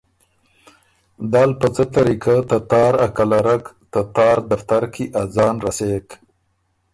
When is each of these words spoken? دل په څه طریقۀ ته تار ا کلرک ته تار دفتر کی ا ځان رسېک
دل 1.33 1.49
په 1.59 1.67
څه 1.75 1.83
طریقۀ 1.95 2.37
ته 2.49 2.57
تار 2.71 2.93
ا 3.05 3.07
کلرک 3.17 3.63
ته 3.91 4.01
تار 4.15 4.37
دفتر 4.51 4.83
کی 4.93 5.05
ا 5.21 5.21
ځان 5.35 5.55
رسېک 5.65 6.07